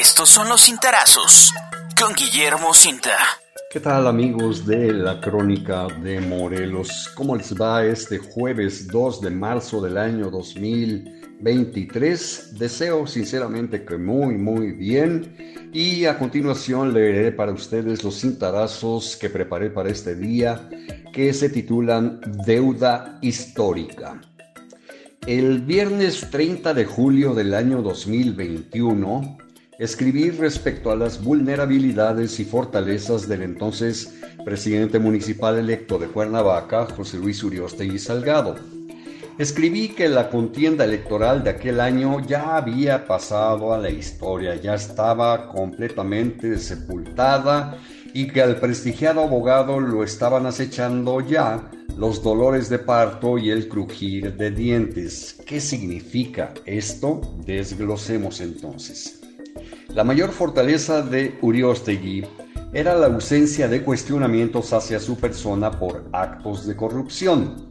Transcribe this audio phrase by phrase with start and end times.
[0.00, 1.52] Estos son los cintarazos
[1.96, 3.16] con Guillermo Cinta.
[3.70, 7.12] ¿Qué tal amigos de la Crónica de Morelos?
[7.14, 12.58] ¿Cómo les va este jueves 2 de marzo del año 2023?
[12.58, 19.30] Deseo sinceramente que muy muy bien y a continuación leeré para ustedes los cintarazos que
[19.30, 20.68] preparé para este día
[21.12, 24.20] que se titulan Deuda Histórica.
[25.24, 29.38] El viernes 30 de julio del año 2021,
[29.78, 37.18] escribí respecto a las vulnerabilidades y fortalezas del entonces presidente municipal electo de Cuernavaca, José
[37.18, 37.42] Luis
[37.80, 38.56] y Salgado.
[39.36, 44.74] Escribí que la contienda electoral de aquel año ya había pasado a la historia, ya
[44.74, 47.76] estaba completamente sepultada
[48.12, 53.68] y que al prestigiado abogado lo estaban acechando ya los dolores de parto y el
[53.68, 55.36] crujir de dientes.
[55.44, 57.20] ¿Qué significa esto?
[57.44, 59.23] Desglosemos entonces.
[59.94, 62.26] La mayor fortaleza de Uriostegui
[62.72, 67.68] era la ausencia de cuestionamientos hacia su persona por actos de corrupción.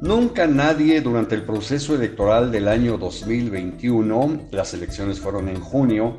[0.00, 6.16] Nunca nadie durante el proceso electoral del año 2021, las elecciones fueron en junio,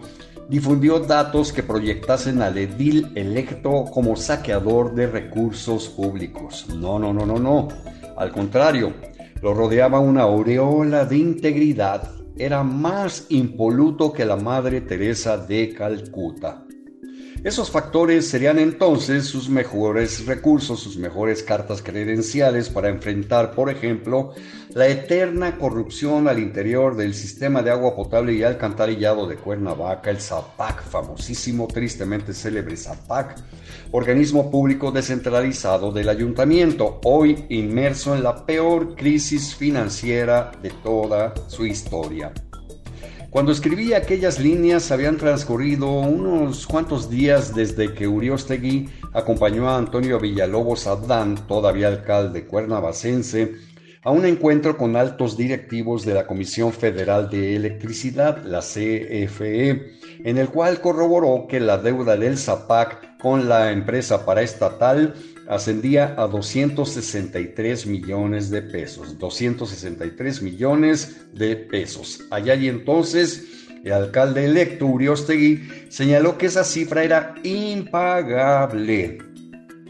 [0.48, 6.68] difundió datos que proyectasen al edil electo como saqueador de recursos públicos.
[6.70, 7.68] No, no, no, no, no.
[8.16, 8.94] Al contrario,
[9.42, 16.66] lo rodeaba una aureola de integridad era más impoluto que la Madre Teresa de Calcuta.
[17.44, 24.36] Esos factores serían entonces sus mejores recursos, sus mejores cartas credenciales para enfrentar, por ejemplo,
[24.76, 30.22] la eterna corrupción al interior del sistema de agua potable y alcantarillado de Cuernavaca, el
[30.22, 33.36] ZAPAC, famosísimo, tristemente célebre ZAPAC,
[33.90, 41.66] organismo público descentralizado del ayuntamiento, hoy inmerso en la peor crisis financiera de toda su
[41.66, 42.32] historia.
[43.32, 50.20] Cuando escribí aquellas líneas habían transcurrido unos cuantos días desde que Uriostegui acompañó a Antonio
[50.20, 53.56] Villalobos Adán, todavía alcalde cuernavacense,
[54.04, 59.94] a un encuentro con altos directivos de la Comisión Federal de Electricidad, la CFE,
[60.26, 65.14] en el cual corroboró que la deuda del ZAPAC con la empresa paraestatal
[65.52, 69.20] ascendía a 263 millones de pesos.
[69.20, 72.22] 263 millones de pesos.
[72.30, 73.44] Allá y entonces
[73.84, 79.18] el alcalde electo Uriostegui señaló que esa cifra era impagable.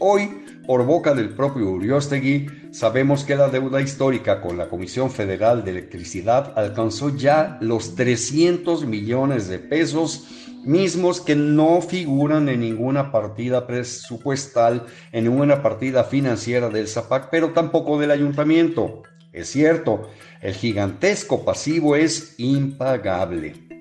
[0.00, 5.64] Hoy, por boca del propio Uriostegui, sabemos que la deuda histórica con la Comisión Federal
[5.64, 10.26] de Electricidad alcanzó ya los 300 millones de pesos
[10.64, 17.52] mismos que no figuran en ninguna partida presupuestal, en ninguna partida financiera del ZAPAC, pero
[17.52, 19.02] tampoco del ayuntamiento.
[19.32, 23.71] Es cierto, el gigantesco pasivo es impagable.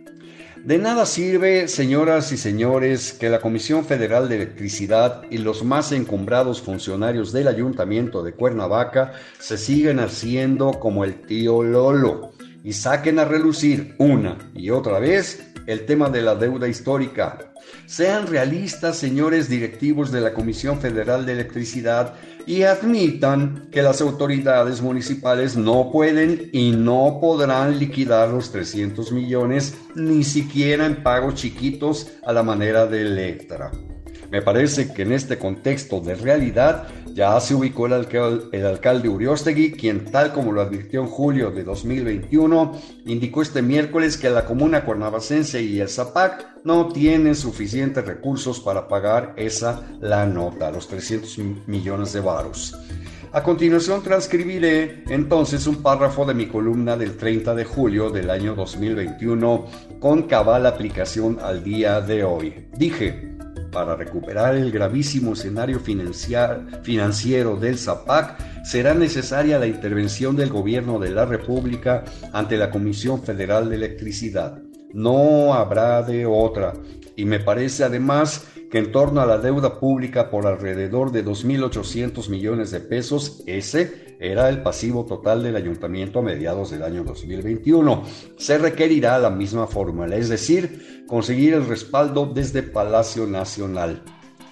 [0.63, 5.91] De nada sirve, señoras y señores, que la Comisión Federal de Electricidad y los más
[5.91, 12.33] encumbrados funcionarios del Ayuntamiento de Cuernavaca se siguen haciendo como el tío Lolo
[12.63, 17.53] y saquen a relucir una y otra vez el tema de la deuda histórica.
[17.85, 24.81] Sean realistas, señores directivos de la Comisión Federal de Electricidad, y admitan que las autoridades
[24.81, 32.07] municipales no pueden y no podrán liquidar los 300 millones ni siquiera en pagos chiquitos
[32.25, 33.71] a la manera de Electra.
[34.31, 40.05] Me parece que en este contexto de realidad ya se ubicó el, alcalde, Uriostegui, quien
[40.05, 45.61] tal como lo advirtió en julio de 2021, indicó este miércoles que la comuna cuernavacense
[45.61, 52.13] y el ZAPAC no tienen suficientes recursos para pagar esa la nota, los 300 millones
[52.13, 52.75] de varos.
[53.33, 58.55] A continuación transcribiré entonces un párrafo de mi columna del 30 de julio del año
[58.55, 59.67] 2021
[60.01, 62.67] con cabal aplicación al día de hoy.
[62.77, 63.30] Dije,
[63.71, 71.09] para recuperar el gravísimo escenario financiero del ZAPAC, será necesaria la intervención del Gobierno de
[71.09, 74.61] la República ante la Comisión Federal de Electricidad.
[74.93, 76.73] No habrá de otra.
[77.15, 82.29] Y me parece además que en torno a la deuda pública por alrededor de 2.800
[82.29, 88.03] millones de pesos, ese era el pasivo total del ayuntamiento a mediados del año 2021.
[88.37, 94.03] Se requerirá la misma fórmula, es decir, conseguir el respaldo desde Palacio Nacional.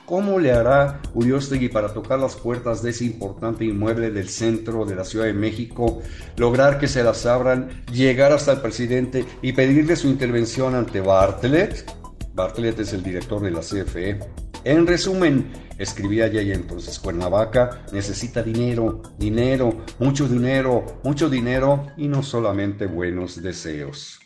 [0.05, 4.95] ¿Cómo le hará Uriostegui para tocar las puertas de ese importante inmueble del centro de
[4.95, 6.01] la Ciudad de México,
[6.35, 11.98] lograr que se las abran, llegar hasta el presidente y pedirle su intervención ante Bartlett?
[12.39, 14.17] Bartlett es el director de la CFE.
[14.63, 22.23] En resumen, escribía ya entonces Cuernavaca necesita dinero, dinero, mucho dinero, mucho dinero y no
[22.23, 24.21] solamente buenos deseos.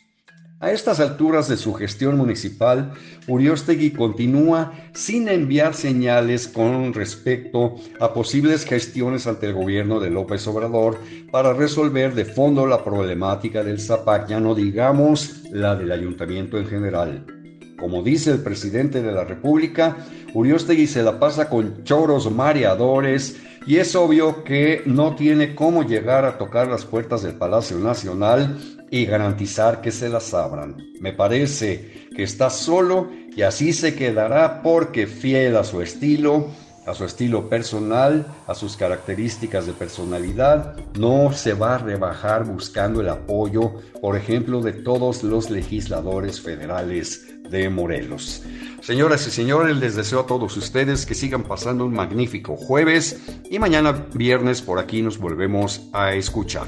[0.59, 2.93] A estas alturas de su gestión municipal,
[3.27, 10.45] Uriostegui continúa sin enviar señales con respecto a posibles gestiones ante el gobierno de López
[10.45, 10.99] Obrador
[11.31, 16.67] para resolver de fondo la problemática del Zapac, ya no digamos la del ayuntamiento en
[16.67, 17.42] general.
[17.83, 19.97] Como dice el presidente de la República,
[20.33, 23.35] Uriostegui se la pasa con choros mareadores
[23.67, 28.57] y es obvio que no tiene cómo llegar a tocar las puertas del Palacio Nacional
[28.89, 30.77] y garantizar que se las abran.
[31.01, 36.51] Me parece que está solo y así se quedará porque fiel a su estilo,
[36.85, 43.01] a su estilo personal, a sus características de personalidad, no se va a rebajar buscando
[43.01, 48.43] el apoyo, por ejemplo, de todos los legisladores federales de Morelos.
[48.81, 53.59] Señoras y señores, les deseo a todos ustedes que sigan pasando un magnífico jueves y
[53.59, 56.67] mañana viernes por aquí nos volvemos a escuchar.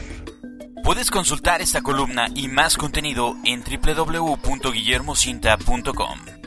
[0.84, 6.45] Puedes consultar esta columna y más contenido en www.guillermocinta.com.